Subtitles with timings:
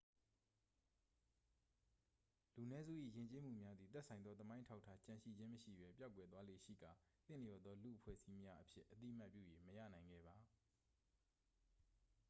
[2.53, 6.91] လူနည်းစု၏ယဉ်ကျေးမှုများသည် သက်ဆိုင်သောသမိုင်းအထောက်အထားကျန်ရှိခြင်းမရှိဘဲ ပျောက်ကွယ်သွားလေ့ရှိကာ
[7.27, 10.35] သင့်လျော်သော လူ့အဖွဲ့အစည်းများအဖြစ် အသိအမှတ်ပြု၍ မရနိုင်ခဲ့ပါ